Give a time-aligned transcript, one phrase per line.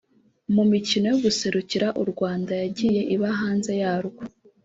[0.55, 4.21] mu mikino yo guserukira u Rwanda yagiye iba hanze yarwo